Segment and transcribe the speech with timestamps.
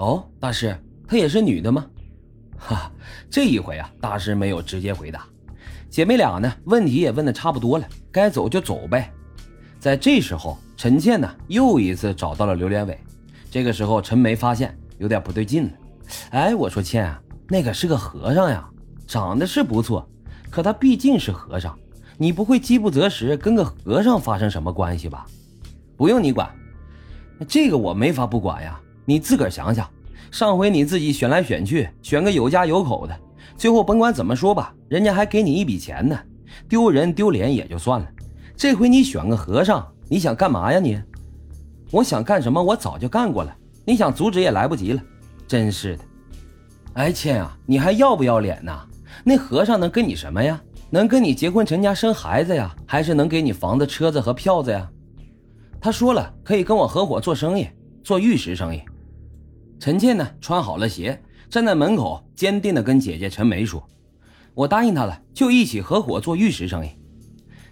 [0.00, 0.74] 哦，大师，
[1.06, 1.84] 她也是女的吗？
[2.56, 2.90] 哈，
[3.28, 5.26] 这一回啊，大师没有直接回答。
[5.90, 9.12] 姐妹俩呢，问题也问的差不多了，该走就走呗。
[9.78, 12.98] 在这时候，陈倩呢又一次找到了刘连伟。
[13.50, 15.70] 这个时候，陈梅发现有点不对劲了。
[16.30, 18.66] 哎，我说倩啊，那个是个和尚呀，
[19.06, 20.08] 长得是不错，
[20.48, 21.78] 可他毕竟是和尚，
[22.16, 25.26] 你不会饥不择食跟个和尚发生什么关系吧？
[25.94, 26.50] 不用你管，
[27.46, 28.80] 这个我没法不管呀。
[29.10, 29.90] 你自个儿想想，
[30.30, 33.20] 上回你自己选来选去，选个有家有口的，
[33.56, 36.16] 最后甭管怎么说吧，人家还给你一笔钱呢，
[36.68, 38.06] 丢人丢脸也就算了。
[38.56, 41.02] 这回你选个和尚，你想干嘛呀你？
[41.90, 43.52] 我想干什么，我早就干过了，
[43.84, 45.02] 你想阻止也来不及了。
[45.48, 46.04] 真是的，
[46.92, 48.86] 哎，倩啊，你还要不要脸呐？
[49.24, 50.62] 那和尚能跟你什么呀？
[50.88, 52.72] 能跟你结婚成家生孩子呀？
[52.86, 54.88] 还是能给你房子、车子和票子呀？
[55.80, 57.66] 他说了，可以跟我合伙做生意，
[58.04, 58.80] 做玉石生意。
[59.80, 63.82] 陈倩呢，穿好了鞋，站在门口，坚定的跟姐姐陈梅说
[64.52, 66.90] ：“我答应他了，就一起合伙做玉石生意。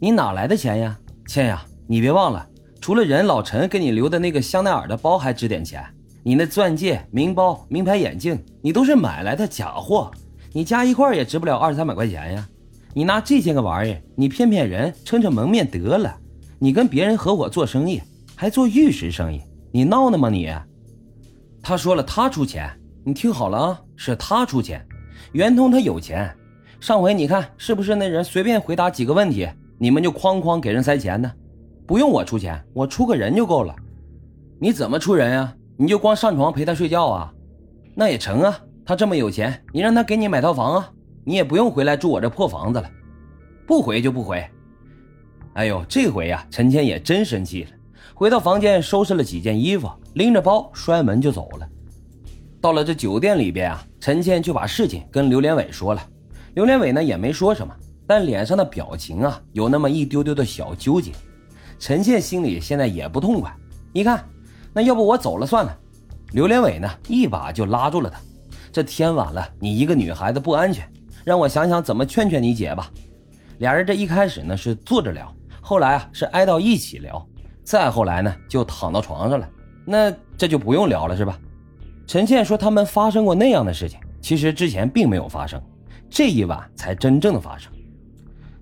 [0.00, 1.64] 你哪来的钱呀，倩呀？
[1.86, 2.44] 你别忘了，
[2.80, 5.80] 除了人老陈给你留的那个香奈儿的包还值点钱。”
[6.24, 10.10] 你那钻戒、名包、名牌眼镜，你都是买来的假货，
[10.52, 12.48] 你加一块也值不了二三百块钱呀！
[12.94, 16.16] 你拿这些个玩意儿，你骗骗人，撑撑门面得了。
[16.58, 18.00] 你跟别人合伙做生意，
[18.34, 20.48] 还做玉石生意，你闹呢吗你？
[21.62, 22.68] 他说了，他出钱，
[23.04, 24.84] 你听好了啊，是他出钱。
[25.32, 26.34] 圆通他有钱，
[26.80, 31.32] 上回你看是不是那人随便回答几个问题，你们就哐哐给人塞钱呢？
[31.86, 33.74] 不用我出钱，我出个人就够了。
[34.58, 35.54] 你怎么出人呀？
[35.76, 37.32] 你就光上床陪他睡觉啊？
[37.94, 38.58] 那也成啊！
[38.84, 40.90] 他这么有钱，你让他给你买套房啊，
[41.24, 42.90] 你也不用回来住我这破房子了。
[43.66, 44.44] 不回就不回。
[45.54, 47.70] 哎呦，这回呀，陈谦也真生气了。
[48.14, 51.68] 回到房间，收拾了几件衣服，拎着包摔门就走了。
[52.60, 56.02] 到了这酒店里边啊，陈倩就把事情跟刘连伟说了。
[56.54, 57.74] 刘连伟呢也没说什么，
[58.06, 61.12] 但脸上的表情啊，有那么一丢丢的小纠结。
[61.78, 63.52] 陈倩心里现在也不痛快，
[63.92, 64.24] 你看。
[64.74, 65.78] 那要不我走了算了。
[66.32, 68.18] 刘连伟呢，一把就拉住了他。
[68.72, 70.90] 这天晚了，你一个女孩子不安全，
[71.24, 72.90] 让我想想怎么劝劝你姐吧。
[73.58, 77.22] 俩人这一开始呢是坐着聊，后来啊是挨到一起聊，
[77.62, 79.46] 再后来呢就躺到床上了。
[79.84, 81.38] 那这就不用聊了是吧？
[82.06, 85.60] 陈倩说他们发生过那样的事情，其实之前并没有发生，
[86.10, 87.72] 这一晚才真正的发生。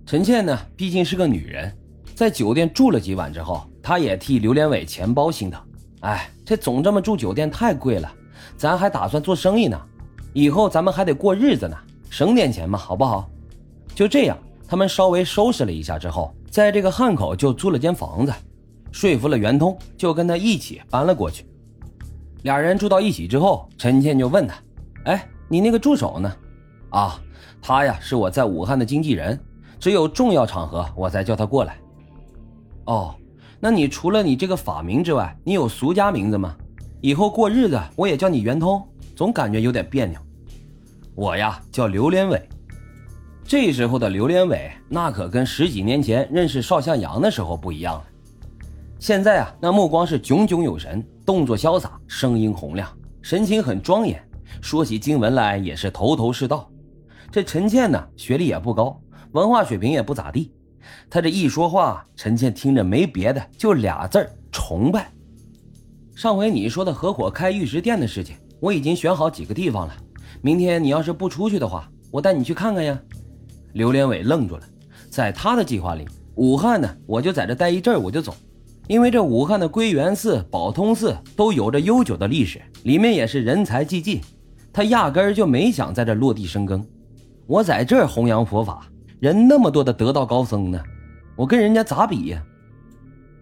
[0.07, 1.73] 陈倩呢毕竟是个女人，
[2.15, 5.61] 在酒店住了几晚之后，她也替刘连伟钱包心疼。
[6.01, 8.13] 哎，这总这么住酒店太贵了，
[8.57, 9.81] 咱还打算做生意呢，
[10.33, 11.77] 以后咱们还得过日子呢，
[12.09, 13.29] 省点钱嘛，好不好？
[13.95, 18.33] 就这样，他们稍微收拾了一下之后，在这个汉口就租了间房子，
[18.93, 21.47] 说服了袁通，就跟他一起搬了过去。
[22.43, 24.55] 俩人住到一起之后，陈倩就问他
[25.05, 26.33] ：“哎，你那个助手呢？
[26.91, 27.21] 啊，
[27.61, 29.39] 他呀是我在武汉的经纪人，
[29.79, 31.79] 只有重要场合我才叫他过来。
[32.87, 33.15] 哦。”
[33.63, 36.57] 那你除了你这个法名之外，你有俗家名字吗？
[37.03, 38.83] 以后过日子我也叫你圆通，
[39.15, 40.19] 总感觉有点别扭。
[41.15, 42.43] 我呀叫刘连伟。
[43.45, 48.05] 这时候的刘连伟，那可跟十几年前认识邵向阳的时候不一样了。
[49.01, 52.87] 现在啊，那目光是炯炯有神，动作潇洒，声音洪亮，
[53.23, 54.23] 神情很庄严，
[54.61, 56.71] 说起经文来也是头头是道。
[57.33, 59.01] 这陈倩呢，学历也不高，
[59.33, 60.53] 文化水平也不咋地。
[61.09, 65.11] 他这一说话，陈倩听着没别的，就俩字儿：崇拜。
[66.15, 69.97] 上回你说的合伙开玉石店的事情，我已经选好几个地方了。
[70.43, 73.01] 明天你要是不出去的话，我带你去看看呀。
[73.73, 74.63] 刘连伟愣住了，
[75.09, 78.35] 在他的计划里，武汉呢，我就在这待一阵我就走，
[78.91, 84.21] 因为这武汉的归元寺、宝通寺都有着悠久的历史，里面也是人才济济。
[84.73, 86.85] 他压根儿就没想在这落地生根。
[87.47, 88.85] 我在这儿弘扬佛法。
[89.21, 90.83] 人那么多的得道高僧呢，
[91.37, 92.43] 我跟人家咋比呀？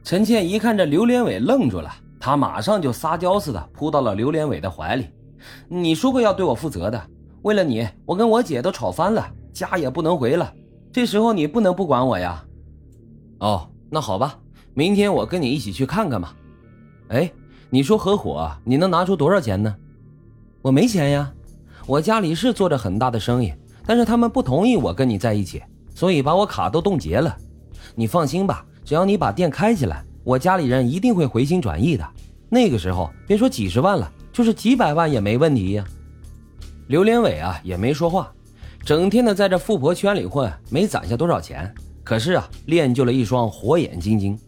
[0.04, 5.06] 陈倩一看这刘连伟愣住了，他马上就撒娇似的扑到了刘连伟的怀里。
[5.66, 7.02] 你说过要对我负责的，
[7.40, 10.52] 为了你，我跟我姐都吵翻了，家也不能回了。
[10.92, 12.44] 这时候你不能不管我呀。
[13.38, 14.36] 哦，那好吧，
[14.78, 16.32] 明天我跟你一起去看看吧。
[17.08, 17.28] 哎，
[17.68, 19.74] 你说合伙，你能拿出多少钱呢？
[20.62, 21.32] 我没钱呀，
[21.84, 23.52] 我家里是做着很大的生意。
[23.84, 25.60] 但是他们不同意我跟你在一起，
[25.96, 27.36] 所以把我卡都冻结了。
[27.96, 32.08] 你放心吧，只要你把店开起来，我家里人一定会回心转意的。
[32.48, 35.84] 那个时候别说几十万了，就是几百万也没问题呀。
[36.86, 38.32] 刘连伟啊也没说话，
[38.84, 44.38] 整天的在这富婆圈里混，没攒下多少钱，可是啊练就了一双火眼金睛。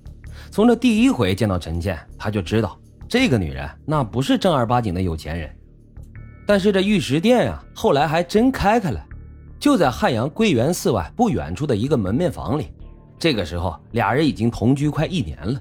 [0.50, 2.78] 从这第一回见到陈倩，他就知道
[3.08, 5.50] 这个女人那不是正儿八经的有钱人，
[6.46, 9.04] 但是这玉石店啊，后来还真开开了，
[9.58, 12.68] 就在汉阳归元寺外不远处的一个门面房里。
[13.18, 15.60] 这个时候，俩人已经同居快一年了。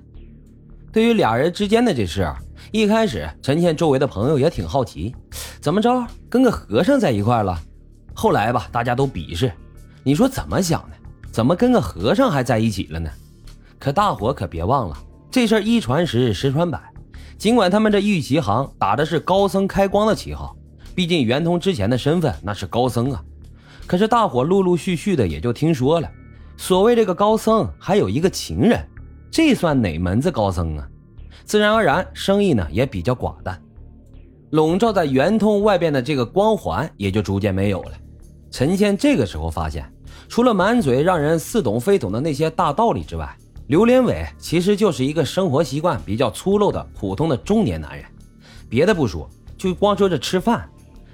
[0.92, 2.38] 对于俩人之间的这事啊，
[2.72, 5.16] 一开始陈倩周围的朋友也挺好奇，
[5.62, 7.60] 怎么着跟个和尚在一块了？
[8.14, 9.52] 后来吧，大家都鄙视，
[10.04, 10.96] 你说怎么想的？
[11.32, 13.10] 怎么跟个和尚还在一起了呢？
[13.80, 14.98] 可大伙可别忘了，
[15.32, 16.80] 这事儿一传十，十传百。
[17.38, 20.54] 尽管他们这玉器行打的是高僧开光的旗号，
[20.94, 23.24] 毕竟圆通之前的身份那是高僧啊。
[23.88, 26.12] 可是大伙陆陆续续的也就听说了。
[26.58, 28.86] 所谓这个高僧还有一个情人，
[29.32, 30.86] 这算哪门子高僧啊？
[31.46, 33.60] 自然而然，生意呢也比较寡淡。
[34.50, 37.92] 笼罩在圆通外边的这个光环也就逐渐没有了。
[38.52, 39.90] 陈倩这个时候发现，
[40.28, 43.34] 除了满嘴让人似懂非懂的那些大道理之外，
[43.70, 48.04] 刘连伟其实就是一个生活习惯比较粗陋的普通的中年男人。
[48.68, 49.30] 别的不说，
[49.60, 50.68] 就光说这吃饭，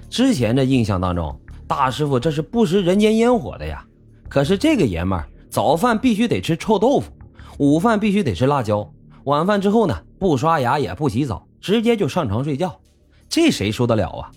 [0.08, 3.84] 之前的印象当中，大师傅这是不食人间烟火的呀。
[4.26, 5.28] 可是这个爷们儿。
[5.50, 7.10] 早饭必须得吃臭豆腐，
[7.58, 8.90] 午饭必须得吃辣椒，
[9.24, 12.78] 晚饭之后呢，不刷牙也不洗澡，直接就上床睡觉，
[13.26, 14.30] 这谁受得了啊？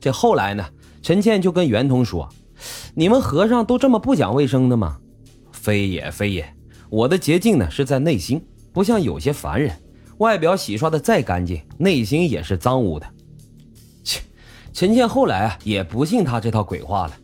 [0.00, 0.64] 这后来呢，
[1.00, 2.28] 陈倩就跟袁通说
[2.96, 4.98] ：“你们和尚都这么不讲卫生的吗
[5.52, 6.52] ？”“非也非也，
[6.90, 9.76] 我的捷径呢是在内心，不像有些凡人，
[10.18, 13.06] 外表洗刷的再干净，内心也是脏污的。”
[14.02, 14.20] 切，
[14.72, 17.16] 陈倩后来啊也不信他这套鬼话了。